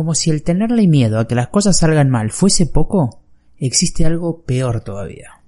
[0.00, 3.20] Como si el tenerle miedo a que las cosas salgan mal fuese poco,
[3.58, 5.42] existe algo peor todavía.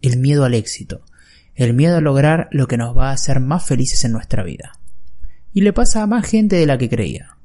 [0.00, 1.00] El miedo al éxito.
[1.56, 4.78] El miedo a lograr lo que nos va a hacer más felices en nuestra vida.
[5.52, 7.36] Y le pasa a más gente de la que creía.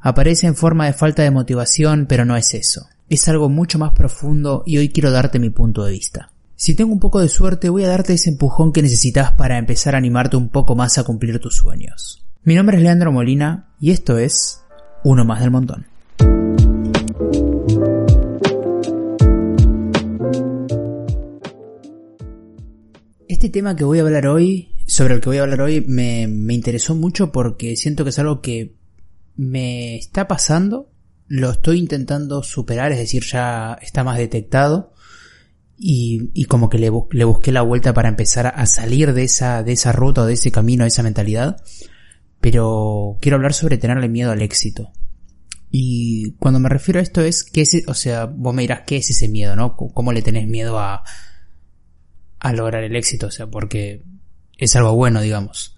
[0.00, 2.86] Aparece en forma de falta de motivación, pero no es eso.
[3.10, 6.32] Es algo mucho más profundo y hoy quiero darte mi punto de vista.
[6.56, 9.94] Si tengo un poco de suerte, voy a darte ese empujón que necesitas para empezar
[9.94, 12.26] a animarte un poco más a cumplir tus sueños.
[12.44, 14.62] Mi nombre es Leandro Molina y esto es
[15.04, 15.97] Uno más del montón.
[23.38, 26.26] Este tema que voy a hablar hoy, sobre el que voy a hablar hoy, me,
[26.26, 28.74] me interesó mucho porque siento que es algo que
[29.36, 30.90] me está pasando,
[31.28, 34.92] lo estoy intentando superar, es decir, ya está más detectado
[35.76, 39.70] y, y como que le, busqué la vuelta para empezar a salir de esa, de
[39.70, 41.62] esa ruta, de ese camino, de esa mentalidad.
[42.40, 44.90] Pero quiero hablar sobre tenerle miedo al éxito.
[45.70, 48.96] Y cuando me refiero a esto es que ese, o sea, vos me dirás qué
[48.96, 49.76] es ese miedo, ¿no?
[49.76, 51.04] ¿Cómo le tenés miedo a,
[52.40, 53.28] a lograr el éxito?
[53.28, 54.02] O sea, porque
[54.56, 55.76] es algo bueno, digamos.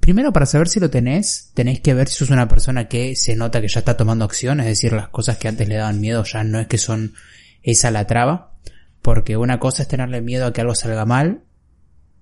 [0.00, 3.36] Primero, para saber si lo tenés, tenéis que ver si sos una persona que se
[3.36, 6.24] nota que ya está tomando acción, es decir, las cosas que antes le daban miedo
[6.24, 7.14] ya no es que son
[7.62, 8.56] esa la traba,
[9.02, 11.42] porque una cosa es tenerle miedo a que algo salga mal,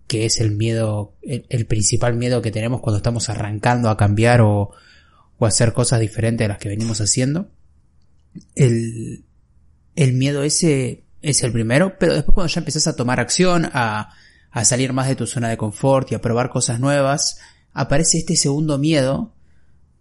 [0.08, 4.72] que es el miedo, el, principal miedo que tenemos cuando estamos arrancando a cambiar o,
[5.38, 7.50] o hacer cosas diferentes a las que venimos haciendo.
[8.54, 9.24] El,
[9.94, 14.10] el miedo ese es el primero, pero después cuando ya empezás a tomar acción, a,
[14.50, 17.38] a salir más de tu zona de confort y a probar cosas nuevas,
[17.72, 19.34] aparece este segundo miedo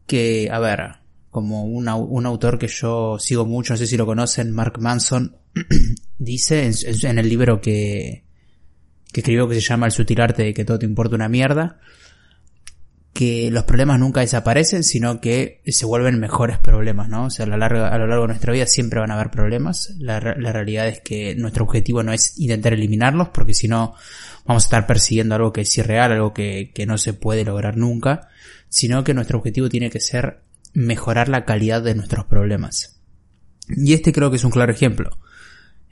[0.05, 0.79] que, a ver,
[1.29, 5.37] como un autor que yo sigo mucho, no sé si lo conocen, Mark Manson,
[6.17, 6.71] dice
[7.03, 8.23] en, el libro que,
[9.11, 11.79] que escribió que se llama El sutil arte de que todo te importa una mierda,
[13.17, 17.25] que los problemas nunca desaparecen, sino que se vuelven mejores problemas, ¿no?
[17.25, 19.95] O sea, a lo largo, de nuestra vida siempre van a haber problemas.
[19.97, 23.95] La, realidad es que nuestro objetivo no es intentar eliminarlos, porque si no
[24.45, 28.29] vamos a estar persiguiendo algo que es irreal, algo que no se puede lograr nunca,
[28.69, 30.41] sino que nuestro objetivo tiene que ser
[30.75, 32.99] mejorar la calidad de nuestros problemas.
[33.67, 35.17] Y este creo que es un claro ejemplo.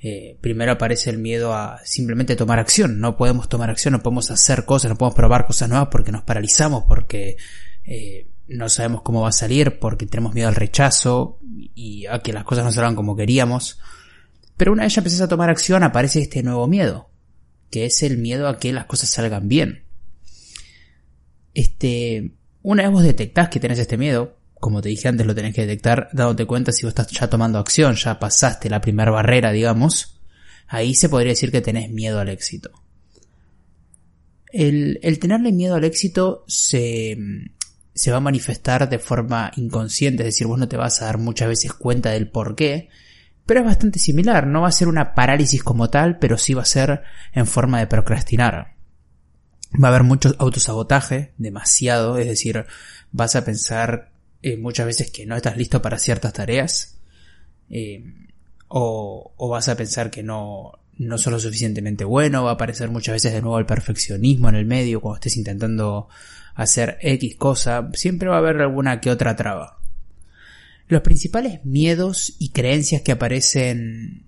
[0.02, 3.00] Eh, primero aparece el miedo a simplemente tomar acción.
[3.00, 6.24] No podemos tomar acción, no podemos hacer cosas, no podemos probar cosas nuevas porque nos
[6.24, 7.38] paralizamos, porque
[7.84, 11.40] eh, no sabemos cómo va a salir, porque tenemos miedo al rechazo
[11.74, 13.80] y a que las cosas no salgan como queríamos.
[14.58, 17.10] Pero una vez ya empezás a tomar acción aparece este nuevo miedo,
[17.72, 19.86] que es el miedo a que las cosas salgan bien.
[21.54, 22.32] Este,
[22.62, 25.62] una vez vos detectás que tenés este miedo, como te dije antes, lo tenés que
[25.62, 30.20] detectar dándote cuenta si vos estás ya tomando acción, ya pasaste la primera barrera, digamos,
[30.68, 32.72] ahí se podría decir que tenés miedo al éxito.
[34.52, 37.16] El, el tenerle miedo al éxito se,
[37.94, 41.20] se va a manifestar de forma inconsciente, es decir, vos no te vas a dar
[41.20, 42.90] muchas veces cuenta del por qué,
[43.46, 46.64] pero es bastante similar, no va a ser una parálisis como tal, pero sí va
[46.64, 48.74] a ser en forma de procrastinar.
[49.80, 52.66] Va a haber mucho autosabotaje, demasiado, es decir,
[53.12, 54.15] vas a pensar
[54.46, 57.00] eh, muchas veces que no estás listo para ciertas tareas,
[57.68, 58.04] eh,
[58.68, 63.14] o, vas a pensar que no, no sos lo suficientemente bueno, va a aparecer muchas
[63.14, 66.10] veces de nuevo el perfeccionismo en el medio cuando estés intentando
[66.54, 69.80] hacer X cosa, siempre va a haber alguna que otra traba.
[70.88, 74.28] Los principales miedos y creencias que aparecen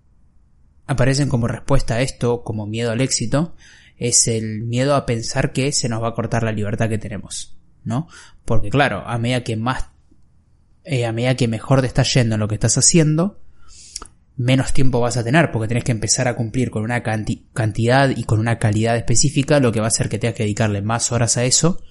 [0.88, 3.55] aparecen como respuesta a esto, como miedo al éxito,
[3.97, 7.55] es el miedo a pensar que se nos va a cortar la libertad que tenemos,
[7.84, 8.07] ¿no?
[8.45, 9.91] Porque claro, a medida que más
[10.88, 13.40] eh, a medida que mejor te estás yendo en lo que estás haciendo,
[14.38, 18.24] menos tiempo vas a tener, porque tenés que empezar a cumplir con una cantidad y
[18.24, 21.36] con una calidad específica, lo que va a hacer que tengas que dedicarle más horas
[21.38, 21.81] a eso,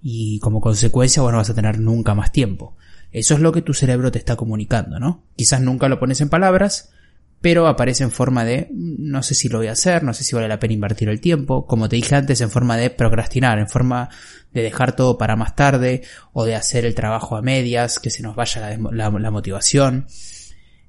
[0.00, 2.76] y como consecuencia, bueno, vas a tener nunca más tiempo.
[3.10, 5.24] Eso es lo que tu cerebro te está comunicando, ¿no?
[5.36, 6.92] Quizás nunca lo pones en palabras,
[7.42, 10.34] pero aparece en forma de no sé si lo voy a hacer, no sé si
[10.34, 13.68] vale la pena invertir el tiempo, como te dije antes, en forma de procrastinar, en
[13.68, 14.08] forma
[14.52, 16.02] de dejar todo para más tarde
[16.32, 20.06] o de hacer el trabajo a medias, que se nos vaya la, motivación.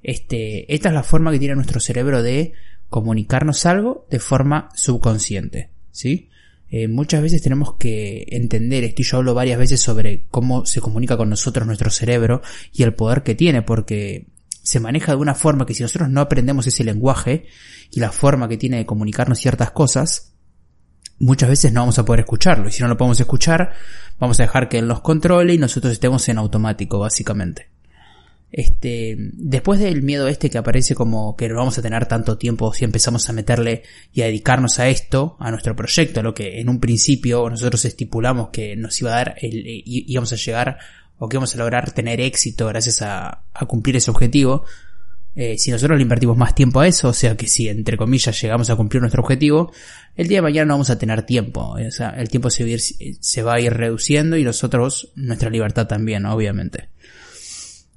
[0.03, 2.53] Este, esta es la forma que tiene nuestro cerebro de
[2.87, 6.29] comunicarnos algo de forma subconsciente, ¿sí?
[6.69, 10.81] Eh, muchas veces tenemos que entender esto y yo hablo varias veces sobre cómo se
[10.81, 12.41] comunica con nosotros nuestro cerebro
[12.71, 14.27] y el poder que tiene porque
[14.63, 17.45] se maneja de una forma que si nosotros no aprendemos ese lenguaje
[17.91, 20.33] y la forma que tiene de comunicarnos ciertas cosas,
[21.19, 22.69] muchas veces no vamos a poder escucharlo.
[22.69, 23.73] Y si no lo podemos escuchar,
[24.19, 27.69] vamos a dejar que él nos controle y nosotros estemos en automático, básicamente.
[28.55, 32.71] Este, después del miedo este que aparece como que no vamos a tener tanto tiempo
[32.71, 33.81] si empezamos a meterle
[34.13, 37.83] y a dedicarnos a esto, a nuestro proyecto, a lo que en un principio nosotros
[37.83, 40.77] estipulamos que nos iba a dar, el, íbamos a llegar
[41.23, 44.65] o que vamos a lograr tener éxito gracias a, cumplir ese objetivo,
[45.35, 48.39] eh, si nosotros le invertimos más tiempo a eso, o sea que si entre comillas
[48.41, 49.71] llegamos a cumplir nuestro objetivo,
[50.17, 53.41] el día de mañana no vamos a tener tiempo, o sea, el tiempo se, se
[53.41, 56.89] va a ir reduciendo y nosotros nuestra libertad también, obviamente.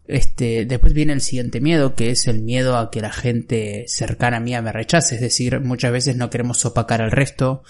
[0.06, 4.36] Este, después viene el siguiente miedo, que es el miedo a que la gente cercana
[4.36, 5.16] a mí me rechace.
[5.16, 7.64] Es decir, muchas veces no queremos opacar al resto,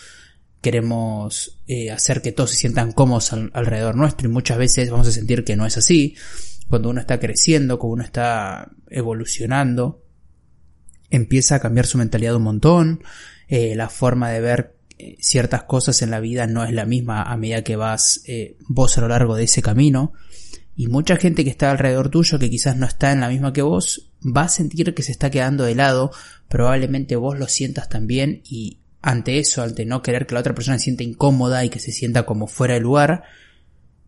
[0.60, 5.12] queremos eh, hacer que todos se sientan cómodos alrededor nuestro y muchas veces vamos a
[5.12, 6.16] sentir que no es así.
[6.68, 10.02] Cuando uno está creciendo, cuando uno está evolucionando,
[11.10, 13.02] empieza a cambiar su mentalidad un montón,
[13.48, 17.22] eh, la forma de ver eh, ciertas cosas en la vida no es la misma
[17.22, 18.22] a medida que vas
[18.68, 20.14] vos a lo largo de ese camino.
[20.78, 23.62] Y mucha gente que está alrededor tuyo, que quizás no está en la misma que
[23.62, 26.10] vos, va a sentir que se está quedando de lado,
[26.48, 30.78] probablemente vos lo sientas también y ante eso, ante no querer que la otra persona
[30.78, 33.22] se sienta incómoda y que se sienta como fuera de lugar,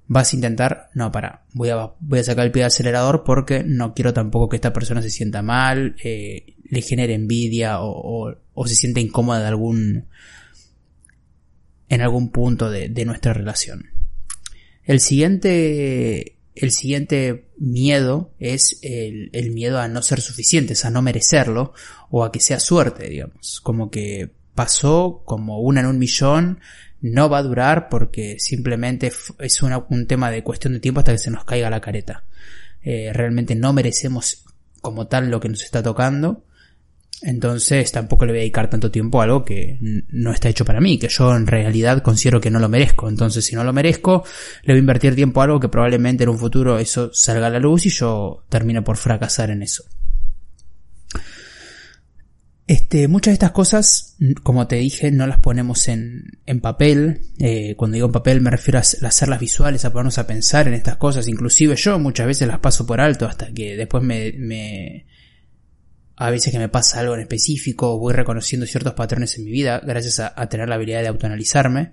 [0.09, 3.62] vas a intentar, no, para, voy a, voy a sacar el pie del acelerador porque
[3.62, 8.67] no quiero tampoco que esta persona se sienta mal, eh, le genere envidia o, o,
[8.67, 10.06] se sienta incómoda de algún,
[11.89, 13.87] en algún punto de, de nuestra relación.
[14.83, 21.73] El siguiente el siguiente miedo es el, miedo a no ser suficientes, a no merecerlo,
[22.11, 23.61] o a que sea suerte, digamos.
[23.61, 26.58] Como que pasó como una en un millón,
[27.00, 31.19] no va a durar porque simplemente es un tema de cuestión de tiempo hasta que
[31.19, 32.25] se nos caiga la careta.
[32.82, 34.44] Eh, realmente no merecemos
[34.81, 36.43] como tal lo que nos está tocando
[37.22, 39.78] entonces tampoco le voy a dedicar tanto tiempo a algo que
[40.08, 43.08] no está hecho para mí, que yo en realidad considero que no lo merezco.
[43.08, 44.25] Entonces si no lo merezco,
[44.62, 47.50] le voy a invertir tiempo a algo que probablemente en un futuro eso salga a
[47.50, 49.84] la luz y yo termine por fracasar en eso.
[52.69, 57.23] Este, muchas de estas cosas, como te dije, no las ponemos en, en papel.
[57.38, 60.75] Eh, cuando digo en papel me refiero a hacerlas visuales, a ponernos a pensar en
[60.75, 61.29] estas cosas.
[61.29, 65.06] Inclusive yo muchas veces las paso por alto hasta que después me, me
[66.15, 69.81] a veces que me pasa algo en específico, voy reconociendo ciertos patrones en mi vida
[69.82, 71.93] gracias a, tener la habilidad de autoanalizarme,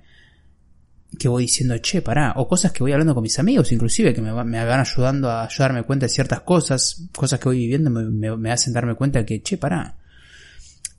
[1.17, 4.21] que voy diciendo, che, pará, o cosas que voy hablando con mis amigos inclusive, que
[4.21, 8.51] me, me van ayudando a, darme cuenta de ciertas cosas, cosas que voy viviendo me,
[8.51, 9.95] hacen darme cuenta que, che, pará,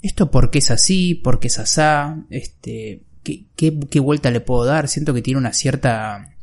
[0.06, 4.41] esto por qué es así, por qué es asá, este, qué, qué, qué vuelta le
[4.41, 6.37] puedo dar, siento que tiene una cierta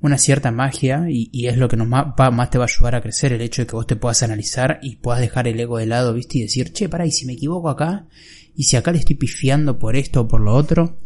[0.00, 3.00] una cierta magia y, es lo que nos más, más te va a ayudar a
[3.00, 5.86] crecer el hecho de que vos te puedas analizar y puedas dejar el ego de
[5.86, 8.06] lado, viste, y decir, che, pará, y si me equivoco acá,
[8.54, 10.98] y si acá le estoy pifiando por esto o por lo otro,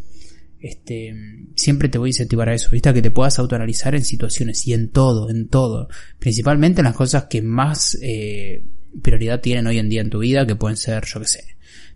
[0.61, 1.15] este,
[1.57, 4.67] siempre te voy a incentivar a eso, viste, a que te puedas autoanalizar en situaciones
[4.67, 5.89] y en todo, en todo,
[6.19, 8.65] principalmente en las cosas que más eh,
[9.03, 11.45] prioridad tienen hoy en día en tu vida, que pueden ser, yo qué sé,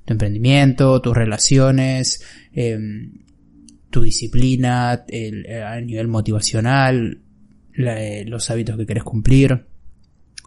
[0.04, 2.22] tu emprendimiento, tus relaciones,
[2.52, 2.78] eh,
[3.90, 7.20] tu disciplina, el, eh, a nivel motivacional,
[7.76, 9.66] eh, los hábitos que querés cumplir.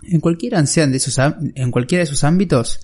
[0.04, 1.18] En cualquiera sean de esos,
[1.56, 2.82] en cualquiera de esos ámbitos,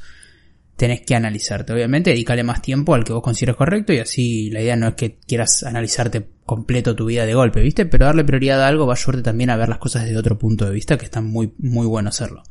[0.75, 1.73] tenés que analizarte.
[1.73, 4.95] Obviamente, dedicarle más tiempo al que vos consideres correcto y así la idea no es
[4.95, 7.85] que quieras analizarte completo tu vida de golpe, ¿viste?
[7.85, 10.37] Pero darle prioridad a algo va a ayudarte también a ver las cosas desde otro
[10.37, 12.43] punto de vista, que está muy, muy bueno hacerlo.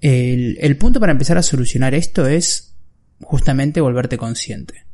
[0.00, 2.74] El, el punto para empezar a solucionar esto es
[3.20, 4.84] justamente volverte consciente.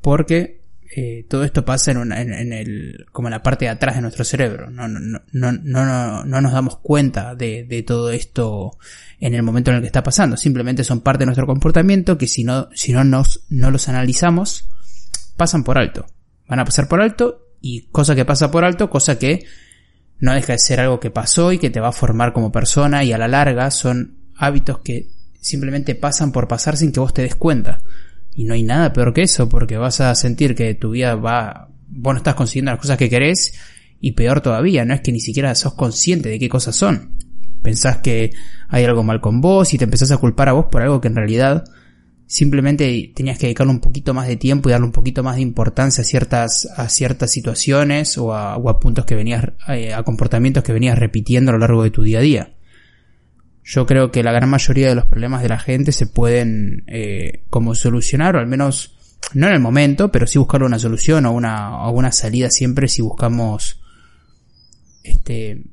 [0.00, 0.58] Porque
[0.90, 4.24] eh, todo esto pasa en, en, el, como en la parte de atrás de nuestro
[4.24, 4.70] cerebro.
[4.70, 8.78] No, no, no, no, no, no nos damos cuenta de, de, todo esto
[9.20, 10.36] en el momento en el que está pasando.
[10.36, 14.68] Simplemente son parte de nuestro comportamiento que si no, si no nos, no los analizamos,
[15.36, 16.06] pasan por alto.
[16.48, 19.44] Van a pasar por alto y cosa que pasa por alto, cosa que
[20.20, 23.04] no deja de ser algo que pasó y que te va a formar como persona
[23.04, 25.08] y a la larga son hábitos que
[25.40, 27.82] simplemente pasan por pasar sin que vos te des cuenta.
[28.34, 31.68] Y no hay nada peor que eso, porque vas a sentir que tu vida va,
[31.88, 33.54] vos no estás consiguiendo las cosas que querés,
[34.00, 37.16] y peor todavía, no es que ni siquiera sos consciente de qué cosas son.
[37.62, 38.30] Pensás que
[38.68, 41.08] hay algo mal con vos y te empezás a culpar a vos por algo que
[41.08, 41.64] en realidad
[42.26, 45.42] simplemente tenías que dedicarle un poquito más de tiempo y darle un poquito más de
[45.42, 50.04] importancia a ciertas, a ciertas situaciones o a, o a puntos que venías, eh, a
[50.04, 52.57] comportamientos que venías repitiendo a lo largo de tu día a día.
[53.70, 57.44] Yo creo que la gran mayoría de los problemas de la gente se pueden eh,
[57.50, 58.96] como solucionar, o al menos
[59.34, 62.88] no en el momento, pero sí buscar una solución o una, o una salida siempre
[62.88, 63.82] si buscamos
[65.02, 65.64] este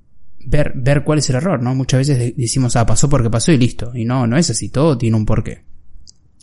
[0.46, 1.74] ver, ver cuál es el error, ¿no?
[1.74, 3.94] Muchas veces decimos, ah, pasó porque pasó y listo.
[3.96, 5.64] Y no, no es así, todo tiene un porqué.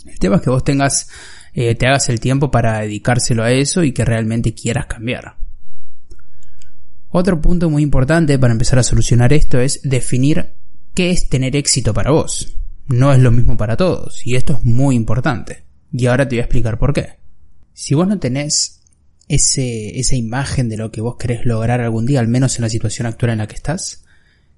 [0.07, 1.11] El tema es que vos tengas,
[1.53, 5.37] eh, te hagas el tiempo para dedicárselo a eso y que realmente quieras cambiar.
[7.11, 10.62] Otro punto muy importante para empezar a solucionar esto es definir
[10.95, 12.57] qué es tener éxito para vos.
[12.89, 15.65] No es lo mismo para todos, y esto es muy importante.
[15.93, 17.19] Y ahora te voy a explicar por qué.
[17.73, 18.83] Si vos no tenés
[19.29, 22.69] ese, esa imagen de lo que vos querés lograr algún día, al menos en la
[22.69, 24.05] situación actual en la que estás,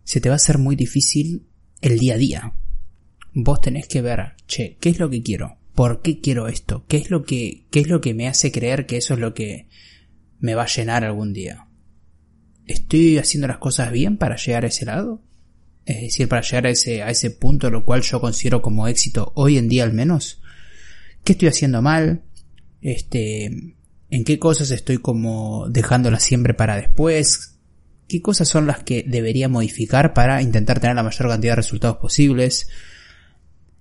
[0.04, 1.46] se te va a hacer muy difícil
[1.80, 2.54] el día a día.
[3.32, 5.58] Vos tenés que ver, che, ¿qué es lo que quiero?
[5.74, 6.84] ¿Por qué quiero esto?
[6.86, 9.34] ¿Qué es lo que, qué es lo que me hace creer que eso es lo
[9.34, 9.68] que
[10.38, 11.66] me va a llenar algún día?
[12.66, 15.22] ¿Estoy haciendo las cosas bien para llegar a ese lado?
[15.86, 19.32] Es decir, para llegar a ese, a ese punto, lo cual yo considero como éxito
[19.34, 20.40] hoy en día al menos.
[21.24, 22.22] ¿Qué estoy haciendo mal?
[22.80, 23.46] Este,
[24.10, 27.58] ¿en qué cosas estoy como dejándolas siempre para después?
[28.08, 31.96] ¿Qué cosas son las que debería modificar para intentar tener la mayor cantidad de resultados
[31.98, 32.68] posibles?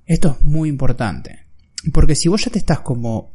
[0.05, 1.45] Esto es muy importante.
[1.93, 3.33] Porque si vos ya te estás como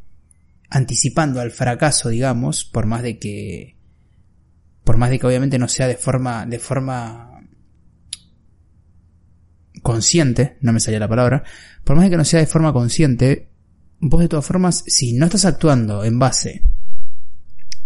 [0.71, 3.77] anticipando al fracaso, digamos, por más de que
[4.85, 7.28] por más de que obviamente no sea de forma de forma
[9.83, 11.45] consciente, no me salía la palabra,
[11.85, 13.49] por más que no sea de forma consciente,
[14.01, 16.63] vos de todas formas, si no estás actuando en base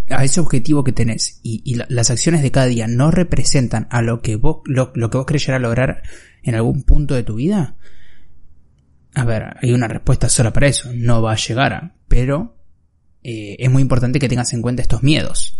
[0.09, 4.21] a ese objetivo que tenés y, las acciones de cada día no representan a lo
[4.21, 6.03] que vos, lo, que vos crees llegar a lograr
[6.43, 7.77] en algún punto de tu vida,
[9.15, 12.57] a ver, hay una respuesta sola para eso, no va a llegar a, pero
[13.23, 15.57] eh, es muy importante que tengas en cuenta estos miedos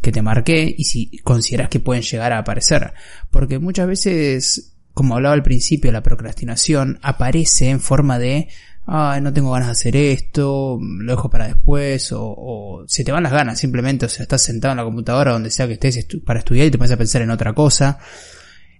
[0.00, 2.92] que te marqué y si consideras que pueden llegar a aparecer,
[3.30, 8.48] porque muchas veces como hablaba al principio, la procrastinación aparece en forma de,
[8.86, 13.24] ah, no tengo ganas de hacer esto, lo dejo para después, o, se te van
[13.24, 16.38] las ganas simplemente, o sea, estás sentado en la computadora donde sea que estés para
[16.38, 17.98] estudiar y te pones a pensar en otra cosa.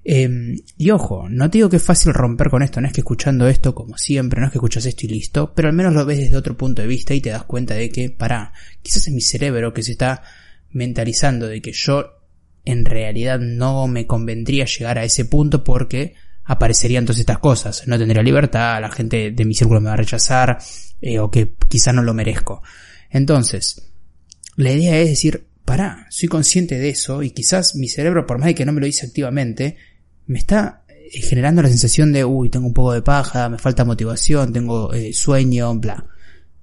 [0.06, 3.00] Em, y ojo, no te digo que es fácil romper con esto, no es que
[3.00, 6.04] escuchando esto como siempre, no es que escuchas esto y listo, pero al menos lo
[6.04, 8.52] ves desde otro punto de vista y te das cuenta de que, para,
[8.82, 10.22] quizás es mi cerebro que se está
[10.70, 12.23] mentalizando de que yo
[12.64, 17.86] en realidad no me convendría llegar a ese punto porque aparecerían todas estas cosas.
[17.86, 20.58] No tendría libertad, la gente de mi círculo me va a rechazar,
[21.00, 22.62] eh, o que quizá no lo merezco.
[23.10, 23.82] Entonces,
[24.56, 28.46] la idea es decir, pará, soy consciente de eso y quizás mi cerebro, por más
[28.46, 29.76] de que no me lo dice activamente,
[30.26, 33.84] me está eh, generando la sensación de, uy, tengo un poco de paja, me falta
[33.84, 36.06] motivación, tengo eh, sueño, bla.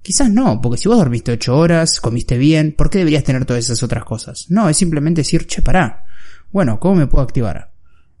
[0.02, 3.64] Quizás no, porque si vos dormiste ocho horas, comiste bien, ¿por qué deberías tener todas
[3.64, 4.46] esas otras cosas?
[4.50, 6.04] No, es simplemente decir, che, pará.
[6.50, 7.72] Bueno, ¿cómo me puedo activar?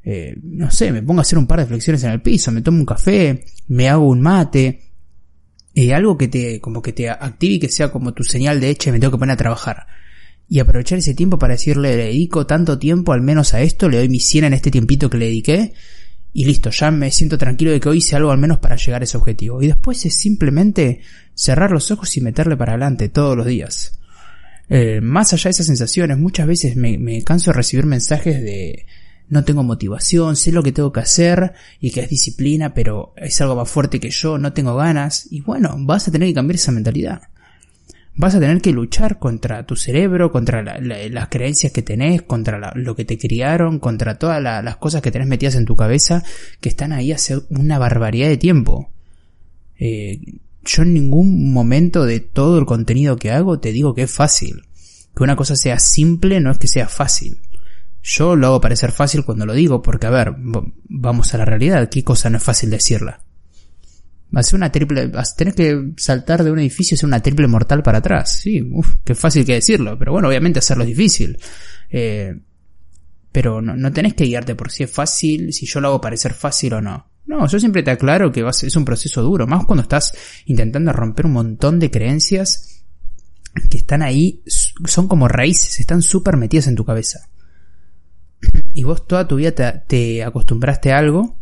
[0.04, 2.62] Eh, no sé, me pongo a hacer un par de flexiones en el piso, me
[2.62, 4.92] tomo un café, me hago un mate,
[5.74, 8.70] eh, algo que te, como que te active y que sea como tu señal de
[8.70, 9.86] hecho, me tengo que poner a trabajar.
[10.48, 13.98] Y aprovechar ese tiempo para decirle, le dedico tanto tiempo al menos a esto, le
[13.98, 15.72] doy mi 100 en este tiempito que le dediqué,
[16.34, 19.02] y listo, ya me siento tranquilo de que hoy hice algo al menos para llegar
[19.02, 19.62] a ese objetivo.
[19.62, 21.00] Y después es simplemente
[21.34, 23.98] cerrar los ojos y meterle para adelante todos los días.
[24.68, 28.86] Eh, más allá de esas sensaciones, muchas veces me, me canso de recibir mensajes de
[29.28, 33.40] no tengo motivación, sé lo que tengo que hacer y que es disciplina, pero es
[33.40, 35.26] algo más fuerte que yo, no tengo ganas.
[35.30, 37.22] Y bueno, vas a tener que cambiar esa mentalidad.
[38.14, 42.94] Vas a tener que luchar contra tu cerebro, contra las creencias que tenés, contra lo
[42.94, 46.22] que te criaron, contra todas las cosas que tenés metidas en tu cabeza
[46.60, 48.90] que están ahí hace una barbaridad de tiempo.
[49.78, 50.20] Eh,
[50.64, 54.62] yo en ningún momento de todo el contenido que hago te digo que es fácil.
[55.16, 57.40] Que una cosa sea simple no es que sea fácil.
[58.02, 61.88] Yo lo hago parecer fácil cuando lo digo, porque a ver, vamos a la realidad,
[61.88, 63.20] ¿qué cosa no es fácil decirla?
[64.40, 67.82] Ser una triple, vas tener que saltar de un edificio y hacer una triple mortal
[67.82, 68.40] para atrás.
[68.40, 71.38] Sí, uff, qué fácil que decirlo, pero bueno, obviamente hacerlo es difícil.
[71.90, 72.34] Eh,
[73.30, 76.32] pero no, no tenés que guiarte por si es fácil, si yo lo hago parecer
[76.32, 77.12] fácil o no.
[77.26, 80.12] No, yo siempre te aclaro que es un proceso duro, más cuando estás
[80.46, 82.84] intentando romper un montón de creencias
[83.70, 87.28] que están ahí, son como raíces, están súper metidas en tu cabeza.
[88.74, 91.36] Y vos toda tu vida te, acostumbraste a algo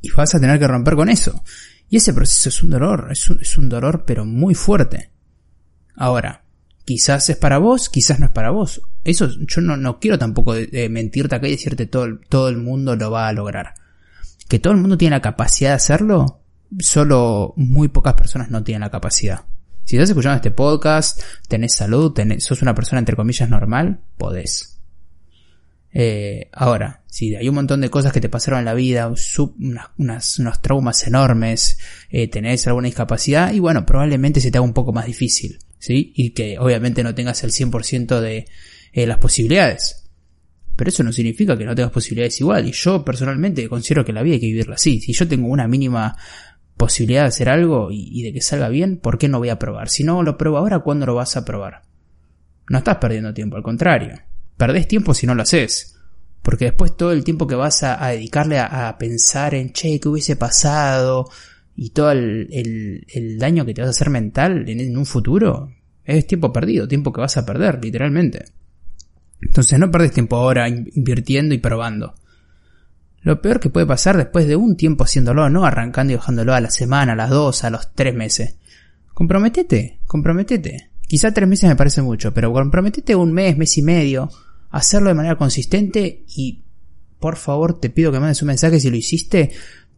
[0.00, 1.42] y vas a tener que romper con eso.
[1.92, 5.10] Y ese proceso es un dolor, es un, es un dolor pero muy fuerte.
[5.94, 6.42] Ahora,
[6.84, 8.80] quizás es para vos, quizás no es para vos.
[9.04, 10.54] Eso yo no, no quiero tampoco
[10.90, 13.74] mentirte acá y decirte todo, todo el mundo lo va a lograr
[14.52, 16.42] que todo el mundo tiene la capacidad de hacerlo,
[16.78, 19.46] solo muy pocas personas no tienen la capacidad.
[19.84, 24.78] Si estás escuchando este podcast, tenés salud, tenés, sos una persona entre comillas normal, podés.
[25.94, 29.12] Eh, ahora, si hay un montón de cosas que te pasaron en la vida,
[29.58, 31.78] unas, unos traumas enormes,
[32.10, 36.12] eh, tenés alguna discapacidad, y bueno, probablemente se te haga un poco más difícil, ¿sí?
[36.16, 38.46] Y que obviamente no tengas el 100% de
[38.92, 40.10] eh, las posibilidades.
[40.74, 42.66] Pero eso no significa que no tengas posibilidades igual.
[42.66, 45.00] Y yo personalmente considero que la vida hay que vivirla así.
[45.00, 46.16] Si yo tengo una mínima
[46.76, 49.90] posibilidad de hacer algo y, de que salga bien, ¿por qué no voy a probar?
[49.90, 51.82] Si no lo pruebo ahora, ¿cuándo lo vas a probar?
[52.70, 54.18] No estás perdiendo tiempo, al contrario.
[54.56, 55.96] Perdés tiempo si no lo haces.
[56.42, 60.36] Porque después todo el tiempo que vas a, dedicarle a, pensar en, che, ¿qué hubiese
[60.36, 61.28] pasado?
[61.76, 65.72] Y todo el, daño que te vas a hacer mental en, un futuro,
[66.04, 68.46] Es tiempo perdido, tiempo que vas a perder, literalmente.
[69.40, 72.14] Entonces no perdes tiempo ahora invirtiendo y probando.
[73.22, 76.60] Lo peor que puede pasar después de un tiempo haciéndolo, no arrancando y dejándolo a
[76.60, 78.56] la semana, a las dos, a los tres meses.
[79.14, 80.91] Comprometete, comprometete.
[81.12, 84.30] Quizá tres meses me parece mucho, pero comprometete un mes, mes y medio,
[84.70, 86.62] hacerlo de manera consistente y
[87.20, 89.50] por favor te pido que mandes un mensaje si lo hiciste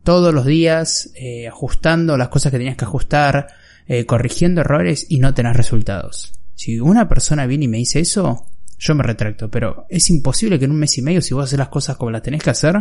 [0.03, 3.47] todos los días, eh, ajustando las cosas que tenías que ajustar,
[3.87, 6.33] eh, corrigiendo errores y no tenés resultados.
[6.57, 10.65] Si una persona viene y me dice eso, yo me retracto, pero es imposible que
[10.65, 12.75] en un mes y medio, si vos haces las cosas como las tenés que hacer,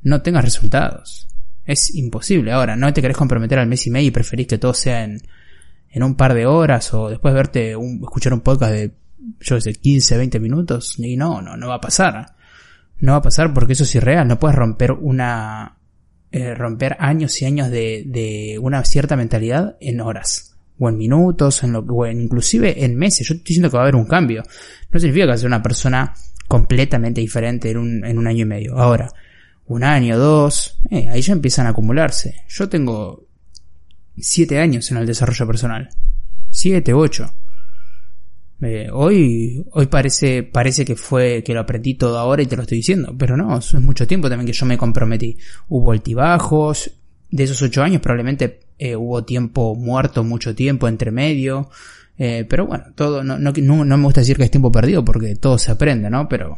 [0.00, 1.26] no tengas resultados.
[1.64, 2.52] Es imposible.
[2.52, 5.20] Ahora, no te querés comprometer al mes y medio y preferís que todo sea en,
[5.94, 8.90] en un par de horas o después de verte un, escuchar un podcast de,
[9.40, 10.96] yo sé, 15, 20 minutos.
[10.98, 12.34] Y no, no, no va a pasar.
[12.98, 14.26] No va a pasar porque eso es irreal.
[14.26, 15.78] No puedes romper una,
[16.32, 21.62] eh, romper años y años de, de una cierta mentalidad en horas o en minutos,
[21.62, 23.28] en lo, o en inclusive en meses.
[23.28, 24.42] Yo estoy diciendo que va a haber un cambio.
[24.90, 26.12] No significa que va a ser una persona
[26.48, 28.76] completamente diferente en un, en un año y medio.
[28.76, 29.08] Ahora,
[29.66, 32.42] un año, dos, eh, ahí ya empiezan a acumularse.
[32.48, 33.28] Yo tengo
[34.18, 35.88] siete años en el desarrollo personal.
[36.50, 37.32] Siete, ocho.
[38.62, 42.62] Eh, hoy, hoy parece, parece que fue, que lo aprendí todo ahora y te lo
[42.62, 45.36] estoy diciendo, pero no, es mucho tiempo también que yo me comprometí.
[45.68, 46.90] Hubo altibajos,
[47.30, 51.68] de esos ocho años probablemente eh, hubo tiempo muerto, mucho tiempo entre medio,
[52.16, 55.34] eh, pero bueno, todo, no, no, no, me gusta decir que es tiempo perdido porque
[55.34, 56.28] todo se aprende, ¿no?
[56.28, 56.56] Pero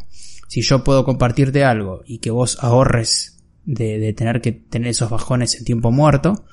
[0.48, 5.10] si yo puedo compartirte algo y que vos ahorres de, de tener que tener esos
[5.10, 6.44] bajones en tiempo muerto,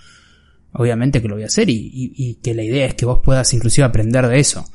[0.73, 3.85] obviamente que lo voy a hacer y, que la idea es que vos puedas inclusive
[3.85, 4.69] aprender de eso.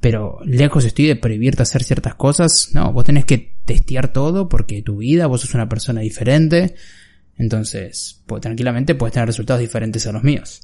[0.00, 4.82] Pero lejos estoy de prohibirte hacer ciertas cosas, no, vos tenés que testear todo porque
[4.82, 6.74] tu vida, vos sos una persona diferente,
[7.36, 10.60] entonces, pues, tranquilamente puedes tener resultados diferentes a los míos.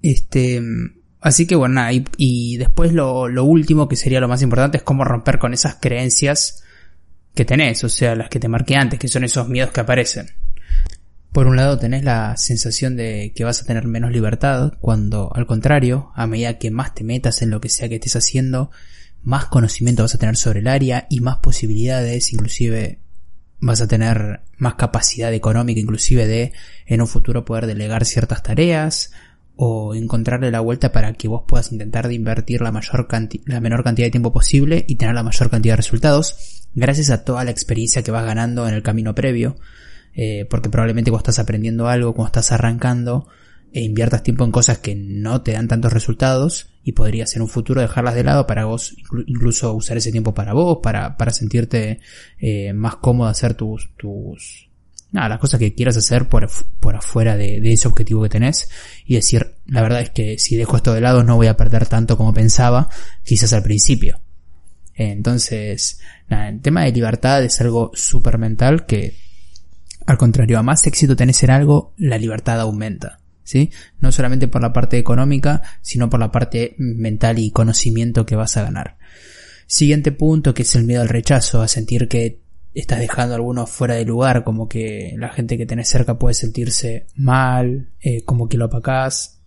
[0.00, 0.60] Este,
[1.20, 4.82] así que bueno, y, y después lo, lo, último que sería lo más importante es
[4.82, 6.62] cómo romper con esas creencias
[7.34, 10.26] que tenés, o sea, las que te marqué antes, que son esos miedos que aparecen.
[11.32, 15.46] Por un lado tenés la sensación de que vas a tener menos libertad, cuando al
[15.46, 18.70] contrario, a medida que más te metas en lo que sea que estés haciendo,
[19.22, 22.98] más conocimiento vas a tener sobre el área y más posibilidades, inclusive
[23.60, 26.52] vas a tener más capacidad económica inclusive de
[26.84, 29.12] en un futuro poder delegar ciertas tareas
[29.56, 33.06] o encontrarle la vuelta para que vos puedas intentar de invertir la mayor
[33.46, 37.24] la menor cantidad de tiempo posible y tener la mayor cantidad de resultados gracias a
[37.24, 39.56] toda la experiencia que vas ganando en el camino previo
[40.14, 43.26] eh, porque probablemente cuando estás aprendiendo algo cuando estás arrancando
[43.72, 47.48] e inviertas tiempo en cosas que no te dan tantos resultados y podrías en un
[47.48, 48.94] futuro dejarlas de lado para vos,
[49.26, 52.00] incluso usar ese tiempo para vos, para, para sentirte
[52.38, 54.68] eh, más cómodo hacer tus, tus,
[55.12, 56.48] nada, las cosas que quieras hacer por,
[56.80, 58.68] por afuera de, ese objetivo que tenés
[59.06, 61.86] y decir, la verdad es que si dejo esto de lado no voy a perder
[61.86, 62.88] tanto como pensaba,
[63.24, 64.20] quizás al principio.
[64.94, 69.21] Entonces, nada, el tema de libertad es algo súper mental que,
[70.06, 73.20] al contrario, a más éxito tenés en algo, la libertad aumenta.
[73.44, 73.70] ¿sí?
[74.00, 78.56] No solamente por la parte económica, sino por la parte mental y conocimiento que vas
[78.56, 78.98] a ganar.
[79.66, 82.40] Siguiente punto, que es el miedo al rechazo, a sentir que
[82.74, 86.34] estás dejando a alguno fuera de lugar, como que la gente que tenés cerca puede
[86.34, 89.40] sentirse mal, eh, como que lo apacás,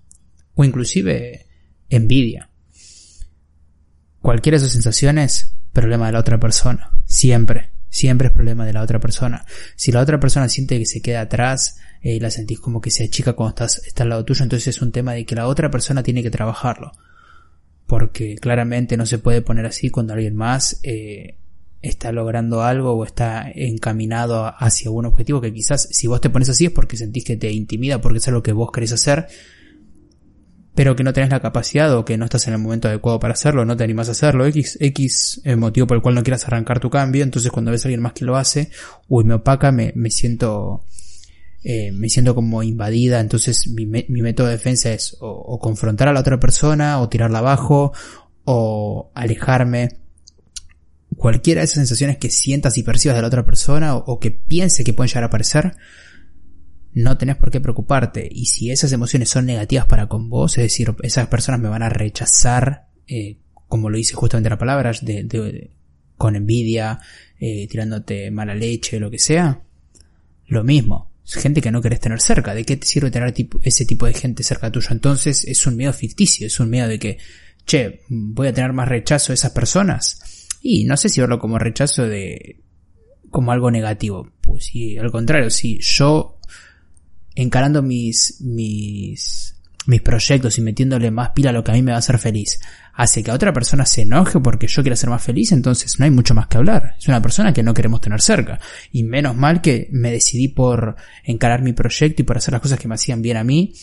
[0.54, 1.48] o inclusive
[1.90, 2.50] envidia.
[4.22, 8.82] Cualquiera de esas sensaciones, problema de la otra persona, siempre, siempre es problema de la
[8.82, 9.46] otra persona.
[9.76, 13.06] Si la otra persona siente que se queda atrás, y la sentís como que se
[13.06, 15.72] achica cuando estás, está al lado tuyo, entonces es un tema de que la otra
[15.72, 16.92] persona tiene que trabajarlo.
[17.88, 21.38] Porque claramente no se puede poner así cuando alguien más eh,
[21.82, 26.50] está logrando algo o está encaminado hacia un objetivo que quizás si vos te pones
[26.50, 29.28] así es porque sentís que te intimida, porque es algo que vos querés hacer,
[30.76, 33.34] pero que no tenés la capacidad o que no estás en el momento adecuado para
[33.34, 36.80] hacerlo, no te animas a hacerlo, X, X motivo por el cual no quieras arrancar
[36.80, 38.70] tu cambio, entonces cuando ves a alguien más que lo hace,
[39.08, 40.84] uy, me opaca, me, me siento
[41.68, 46.14] eh, me siento como invadida, entonces mi, mi método de defensa es o, confrontar a
[46.14, 47.92] la otra persona, o tirarla abajo,
[48.44, 49.98] o alejarme.
[51.18, 54.84] Cualquiera de esas sensaciones que sientas y percibas de la otra persona, o, que piense
[54.84, 55.76] que pueden llegar a aparecer,
[56.96, 58.28] no tenés por qué preocuparte.
[58.30, 61.84] Y si esas emociones son negativas para con vos, es decir, esas personas me van
[61.84, 65.70] a rechazar, eh, como lo dice justamente la palabra, de,
[66.18, 67.00] con envidia,
[67.40, 69.62] eh, tirándote mala leche, lo que sea,
[70.48, 72.54] lo mismo gente que no querés tener cerca.
[72.54, 74.90] ¿De qué te sirve tener ese tipo de gente cerca tuyo?
[74.92, 77.18] Entonces es un miedo ficticio, es un miedo de que,
[77.66, 80.20] che, voy a tener más rechazo de esas personas.
[80.62, 82.62] Y no sé si verlo como rechazo de,
[83.30, 84.32] como algo negativo.
[84.42, 86.35] Pues sí, al contrario, si yo
[87.36, 91.92] encarando mis, mis, mis proyectos y metiéndole más pila a lo que a mí me
[91.92, 92.60] va a hacer feliz,
[92.94, 96.06] hace que a otra persona se enoje porque yo quiera ser más feliz, entonces no
[96.06, 96.96] hay mucho más que hablar.
[96.98, 98.60] Es una persona que no queremos tener cerca.
[98.92, 102.80] Y menos mal que me decidí por encarar mi proyecto y por hacer las cosas
[102.80, 103.74] que me hacían bien a mí,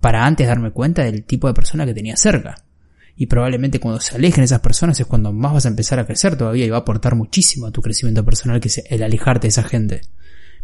[0.00, 2.56] para antes darme cuenta del tipo de persona que tenía cerca.
[3.16, 6.36] Y probablemente cuando se alejen esas personas es cuando más vas a empezar a crecer
[6.36, 9.48] todavía y va a aportar muchísimo a tu crecimiento personal que es el alejarte de
[9.48, 10.02] esa gente.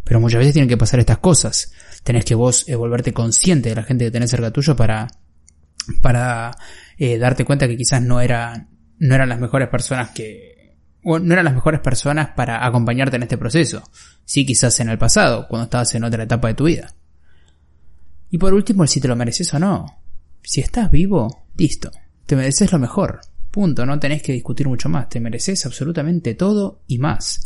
[0.05, 1.73] Pero muchas veces tienen que pasar estas cosas.
[2.03, 5.07] Tenés que vos eh, volverte consciente de la gente que tenés cerca tuyo para,
[6.01, 6.51] para
[6.97, 11.33] eh, darte cuenta que quizás no eran, no eran las mejores personas que, o no
[11.33, 13.83] eran las mejores personas para acompañarte en este proceso.
[14.23, 16.93] Sí, quizás en el pasado, cuando estabas en otra etapa de tu vida.
[18.29, 20.01] Y por último, si te lo mereces o no.
[20.41, 21.91] Si estás vivo, listo.
[22.25, 23.21] Te mereces lo mejor.
[23.51, 23.85] Punto.
[23.85, 25.09] No tenés que discutir mucho más.
[25.09, 27.45] Te mereces absolutamente todo y más.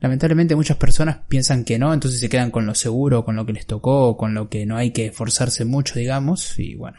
[0.00, 3.52] Lamentablemente muchas personas piensan que no, entonces se quedan con lo seguro, con lo que
[3.52, 6.98] les tocó, con lo que no hay que esforzarse mucho, digamos, y bueno,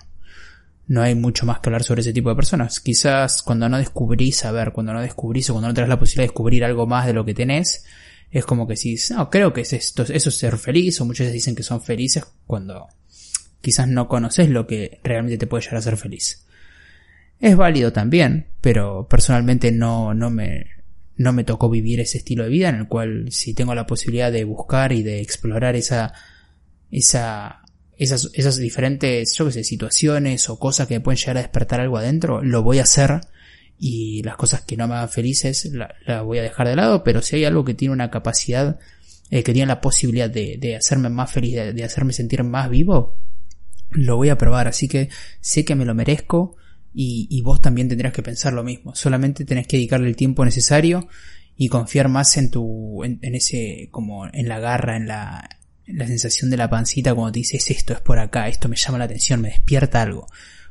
[0.88, 2.82] no hay mucho más que hablar sobre ese tipo de personas.
[2.82, 6.24] Quizás cuando no descubrís, a ver, cuando no descubrís o cuando no tenés la posibilidad
[6.24, 7.86] de descubrir algo más de lo que tenés,
[8.32, 11.20] es como que si, no, creo que es esto, eso es ser feliz, o muchos
[11.20, 12.88] veces dicen que son felices cuando
[13.62, 16.46] quizás no conoces lo que realmente te puede llegar a ser feliz.
[17.40, 20.68] Es válido también, pero personalmente no, no me,
[21.20, 24.32] no me tocó vivir ese estilo de vida en el cual si tengo la posibilidad
[24.32, 26.14] de buscar y de explorar esa,
[26.92, 27.62] esa,
[27.98, 31.98] esas, esas diferentes, yo que sé, situaciones o cosas que pueden llegar a despertar algo
[31.98, 33.20] adentro, lo voy a hacer
[33.78, 37.04] y las cosas que no me hagan felices las la voy a dejar de lado,
[37.04, 38.80] pero si hay algo que tiene una capacidad,
[39.30, 43.18] eh, que tiene la posibilidad de, de hacerme más feliz, de hacerme sentir más vivo,
[43.90, 45.10] lo voy a probar, así que
[45.42, 46.56] sé que me lo merezco,
[47.02, 48.94] y, vos también tendrás que pensar lo mismo.
[48.94, 51.08] Solamente tenés que dedicarle el tiempo necesario
[51.56, 55.50] y confiar más en tu, en, ese, como en la garra, en la,
[55.86, 58.76] en la sensación de la pancita cuando te dices esto es por acá, esto me
[58.76, 60.28] llama la atención, me despierta algo.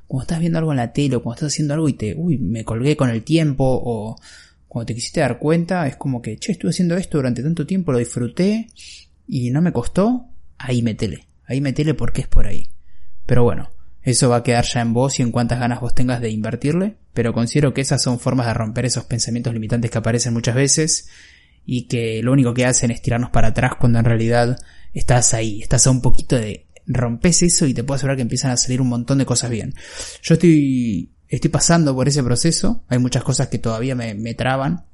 [0.07, 2.37] Cuando estás viendo algo en la tele o cuando estás haciendo algo y te, uy,
[2.37, 4.21] me colgué con el tiempo o
[4.67, 7.91] cuando te quisiste dar cuenta, es como que, che, estuve haciendo esto durante tanto tiempo,
[7.91, 8.69] lo disfruté
[9.27, 10.27] y no me costó,
[10.59, 12.69] ahí metele, ahí metele porque es por ahí.
[13.25, 13.71] Pero bueno,
[14.11, 16.97] eso va a quedar ya en vos y en cuántas ganas vos tengas de invertirle,
[17.12, 21.09] pero considero que esas son formas de romper esos pensamientos limitantes que aparecen muchas veces
[21.66, 24.59] y que lo único que hacen es tirarnos para atrás cuando en realidad
[24.94, 28.51] estás ahí, estás a un poquito de rompes eso y te puedo asegurar que empiezan
[28.51, 29.75] a salir un montón de cosas bien.
[30.23, 34.87] Yo estoy, estoy pasando por ese proceso, hay muchas cosas que todavía me, me traban,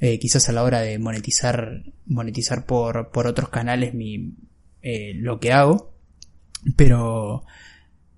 [0.00, 4.34] eh, quizás a la hora de monetizar, monetizar por, por otros canales mi,
[4.82, 5.94] eh, lo que hago,
[6.76, 7.44] pero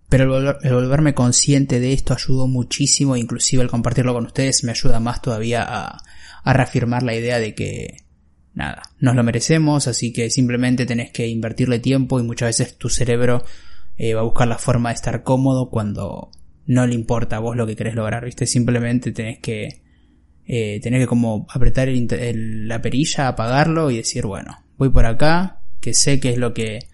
[0.08, 5.00] pero el, volverme consciente de esto ayudó muchísimo, inclusive el compartirlo con ustedes me ayuda
[5.00, 5.98] más todavía a,
[6.42, 7.96] a reafirmar la idea de que
[8.54, 12.88] nada, nos lo merecemos, así que simplemente tenés que invertirle tiempo y muchas veces tu
[12.88, 13.44] cerebro
[13.96, 16.30] eh, va a buscar la forma de estar cómodo cuando
[16.66, 18.46] no le importa a vos lo que querés lograr, ¿viste?
[18.46, 19.82] Simplemente tenés que,
[20.46, 25.94] eh, tenés que como apretar la perilla, apagarlo y decir, bueno, voy por acá, que
[25.94, 26.88] sé que es lo que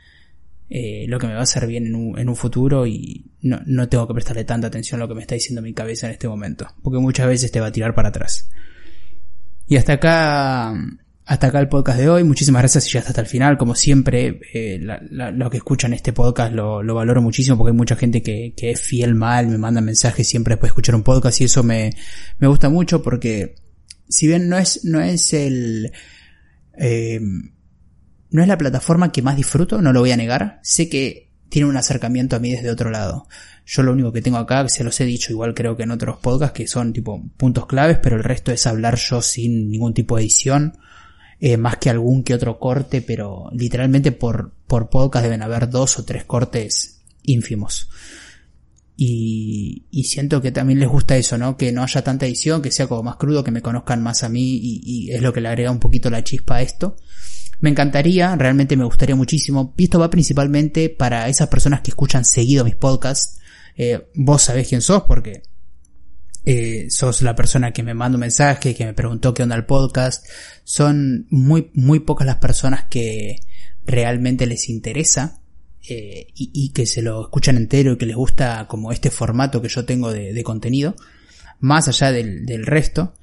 [0.70, 3.60] eh, lo que me va a hacer bien en un, en un futuro y no,
[3.66, 6.12] no, tengo que prestarle tanta atención a lo que me está diciendo mi cabeza en
[6.12, 8.48] este momento, porque muchas veces te va a tirar para atrás.
[9.66, 10.74] Y hasta acá,
[11.24, 12.24] hasta acá el podcast de hoy.
[12.24, 13.56] Muchísimas gracias y ya hasta el final.
[13.56, 14.78] Como siempre, eh,
[15.10, 18.72] los que escuchan este podcast lo, lo, valoro muchísimo porque hay mucha gente que, que
[18.72, 21.94] es fiel mal, me manda mensajes siempre después de escuchar un podcast y eso me,
[22.38, 23.54] me gusta mucho porque
[24.08, 25.92] si bien no es, no es el,
[26.78, 27.20] eh,
[28.34, 30.58] no es la plataforma que más disfruto, no lo voy a negar.
[30.64, 33.28] Sé que tiene un acercamiento a mí desde otro lado.
[33.64, 36.16] Yo lo único que tengo acá, se los he dicho igual creo que en otros
[36.16, 40.16] podcasts, que son tipo puntos claves, pero el resto es hablar yo sin ningún tipo
[40.16, 40.76] de edición.
[41.38, 45.96] Eh, más que algún que otro corte, pero literalmente por, por podcast deben haber dos
[46.00, 47.88] o tres cortes ínfimos.
[48.96, 51.56] Y, y, siento que también les gusta eso, ¿no?
[51.56, 54.28] Que no haya tanta edición, que sea como más crudo, que me conozcan más a
[54.28, 56.96] mí y, y es lo que le agrega un poquito la chispa a esto.
[57.60, 59.74] Me encantaría, realmente me gustaría muchísimo.
[59.76, 63.40] Y esto va principalmente para esas personas que escuchan seguido mis podcasts.
[63.76, 65.42] Eh, vos sabés quién sos porque
[66.46, 69.64] eh, sos la persona que me manda un mensaje, que me preguntó qué onda el
[69.64, 70.26] podcast.
[70.64, 73.40] Son muy, muy pocas las personas que
[73.86, 75.40] realmente les interesa
[75.88, 79.68] eh, y, que se lo escuchan entero y que les gusta como este formato que
[79.68, 80.94] yo tengo de, de contenido.
[81.60, 83.14] Más allá del, del resto.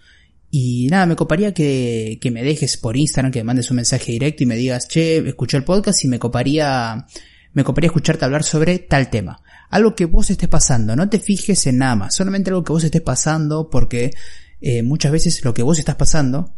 [0.54, 4.12] Y nada, me coparía que, que me dejes por Instagram, que me mandes un mensaje
[4.12, 7.08] directo y me digas, che, escuché el podcast y me coparía,
[7.54, 9.42] me coparía escucharte hablar sobre tal tema.
[9.70, 12.84] Algo que vos estés pasando, no te fijes en nada más, solamente algo que vos
[12.84, 14.12] estés pasando porque
[14.60, 16.54] eh, muchas veces lo que vos estás pasando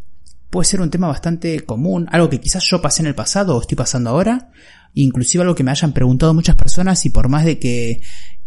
[0.50, 3.62] puede ser un tema bastante común, algo que quizás yo pasé en el pasado o
[3.62, 4.50] estoy pasando ahora,
[4.96, 8.02] inclusive algo que me hayan preguntado muchas personas y por más de que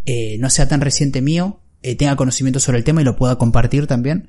[0.06, 3.38] eh, no sea tan reciente mío, eh, tenga conocimiento sobre el tema y lo pueda
[3.38, 4.28] compartir también.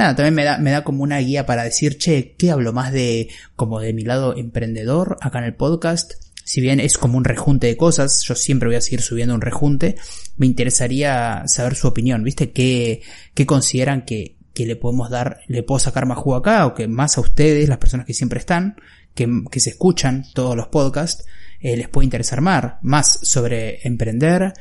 [0.00, 2.92] Nada, también me da, me da como una guía para decir, che, ¿qué hablo más
[2.92, 6.12] de, como de mi lado emprendedor acá en el podcast?
[6.42, 9.40] Si bien es como un rejunte de cosas, yo siempre voy a seguir subiendo un
[9.40, 9.96] rejunte,
[10.36, 12.50] me interesaría saber su opinión, ¿viste?
[12.50, 13.02] ¿Qué,
[13.34, 16.88] qué consideran que, que le podemos dar, le puedo sacar más jugo acá o que
[16.88, 18.76] más a ustedes, las personas que siempre están,
[19.14, 21.24] que, que se escuchan todos los podcasts,
[21.60, 24.54] eh, les puede interesar más, más sobre emprender,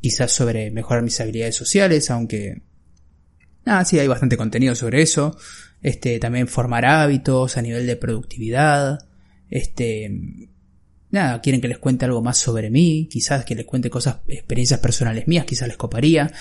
[0.00, 2.62] quizás sobre mejorar mis habilidades sociales, aunque
[3.66, 5.36] nada, sí hay bastante contenido sobre eso.
[5.82, 9.06] Este, también formar hábitos a nivel de productividad.
[9.50, 10.10] Este,
[11.10, 14.80] nada, quieren que les cuente algo más sobre mí, quizás que les cuente cosas, experiencias
[14.80, 16.32] personales mías, quizás les coparía.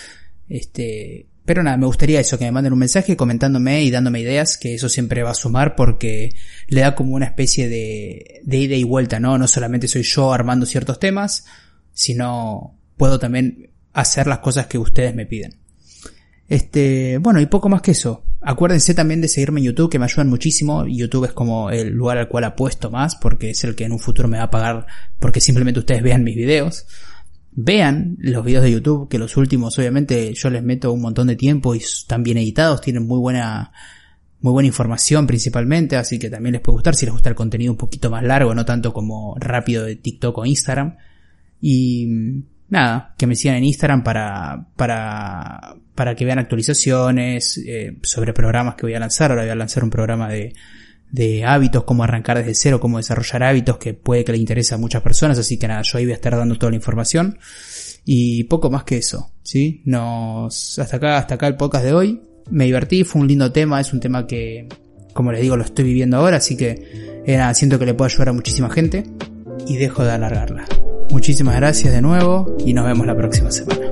[0.47, 4.57] Este, pero nada, me gustaría eso, que me manden un mensaje comentándome y dándome ideas,
[4.57, 6.33] que eso siempre va a sumar porque
[6.67, 9.37] le da como una especie de, de ida y vuelta, ¿no?
[9.37, 11.45] No solamente soy yo armando ciertos temas,
[11.93, 15.64] sino puedo también hacer las cosas que ustedes me piden.
[16.47, 18.23] Este, bueno, y poco más que eso.
[18.41, 20.85] Acuérdense también de seguirme en YouTube, que me ayudan muchísimo.
[20.85, 23.99] YouTube es como el lugar al cual apuesto más, porque es el que en un
[23.99, 24.85] futuro me va a pagar
[25.19, 26.85] porque simplemente ustedes vean mis videos
[27.55, 31.35] vean los videos de YouTube, que los últimos obviamente yo les meto un montón de
[31.35, 33.71] tiempo y están bien editados, tienen muy buena,
[34.41, 37.71] muy buena información principalmente, así que también les puede gustar si les gusta el contenido
[37.71, 40.97] un poquito más largo, no tanto como rápido de TikTok o Instagram.
[41.61, 48.33] Y nada, que me sigan en Instagram para, para, para que vean actualizaciones eh, sobre
[48.33, 49.31] programas que voy a lanzar.
[49.31, 50.53] Ahora voy a lanzar un programa de,
[51.11, 54.77] de hábitos, cómo arrancar desde cero, cómo desarrollar hábitos que puede que le interese a
[54.77, 57.37] muchas personas, así que nada, yo ahí voy a estar dando toda la información
[58.05, 59.81] y poco más que eso, ¿sí?
[59.85, 62.21] Nos, hasta acá, hasta acá el podcast de hoy.
[62.51, 64.67] Me divertí, fue un lindo tema, es un tema que,
[65.13, 68.29] como les digo, lo estoy viviendo ahora, así que era, siento que le puedo ayudar
[68.29, 69.03] a muchísima gente
[69.67, 70.65] y dejo de alargarla.
[71.09, 73.85] Muchísimas gracias de nuevo y nos vemos la próxima semana.